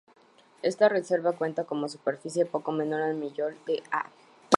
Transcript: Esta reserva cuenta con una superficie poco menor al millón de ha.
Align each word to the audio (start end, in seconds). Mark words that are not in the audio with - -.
Esta 0.63 0.89
reserva 0.89 1.33
cuenta 1.33 1.65
con 1.65 1.77
una 1.77 1.87
superficie 1.87 2.47
poco 2.47 2.71
menor 2.71 3.03
al 3.03 3.13
millón 3.13 3.53
de 3.67 3.83
ha. 3.91 4.05